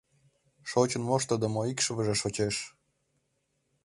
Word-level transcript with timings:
Шочын 0.69 1.03
моштыдымо 1.07 1.61
икшывыже 1.71 2.15
шочеш. 2.21 2.55